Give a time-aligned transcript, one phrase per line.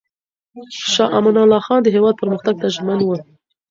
[0.91, 3.09] شاه امان الله خان د هېواد پرمختګ ته ژمن و.